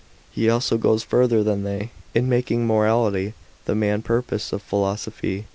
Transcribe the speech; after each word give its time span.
He 0.31 0.49
also 0.49 0.79
goes 0.79 1.03
further 1.03 1.43
than 1.43 1.61
they, 1.63 1.91
in 2.15 2.27
making 2.27 2.65
morality 2.65 3.35
the 3.65 3.75
main 3.75 4.01
purpose 4.01 4.51
of 4.51 4.63
philosophy. 4.63 5.45